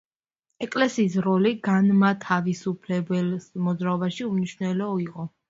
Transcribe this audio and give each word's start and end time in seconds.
ეკლესიის 0.67 1.17
როლი 1.25 1.51
განმათავისუფლებელ 1.67 3.29
მოძრაობაში 3.69 4.27
უმნიშვნელო 4.31 4.91
იყო. 5.07 5.29